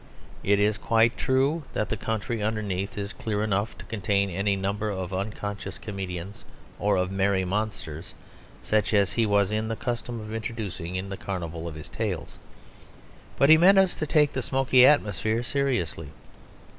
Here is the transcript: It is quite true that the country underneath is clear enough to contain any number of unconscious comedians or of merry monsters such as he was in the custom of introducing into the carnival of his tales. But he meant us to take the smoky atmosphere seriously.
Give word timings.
It 0.43 0.59
is 0.59 0.79
quite 0.79 1.15
true 1.15 1.61
that 1.73 1.89
the 1.89 1.95
country 1.95 2.41
underneath 2.41 2.97
is 2.97 3.13
clear 3.13 3.43
enough 3.43 3.77
to 3.77 3.85
contain 3.85 4.31
any 4.31 4.55
number 4.55 4.89
of 4.89 5.13
unconscious 5.13 5.77
comedians 5.77 6.43
or 6.79 6.95
of 6.97 7.11
merry 7.11 7.45
monsters 7.45 8.15
such 8.63 8.95
as 8.95 9.13
he 9.13 9.27
was 9.27 9.51
in 9.51 9.67
the 9.67 9.75
custom 9.75 10.19
of 10.19 10.33
introducing 10.33 10.95
into 10.95 11.11
the 11.11 11.23
carnival 11.23 11.67
of 11.67 11.75
his 11.75 11.87
tales. 11.87 12.39
But 13.37 13.49
he 13.51 13.57
meant 13.59 13.77
us 13.77 13.93
to 13.97 14.07
take 14.07 14.33
the 14.33 14.41
smoky 14.41 14.87
atmosphere 14.87 15.43
seriously. 15.43 16.09